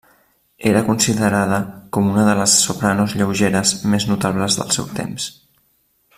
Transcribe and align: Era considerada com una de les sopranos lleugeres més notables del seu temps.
Era 0.69 0.81
considerada 0.87 1.59
com 1.97 2.09
una 2.13 2.23
de 2.29 2.33
les 2.39 2.55
sopranos 2.63 3.15
lleugeres 3.21 3.75
més 3.93 4.09
notables 4.15 4.59
del 4.63 4.73
seu 4.79 4.91
temps. 5.03 5.31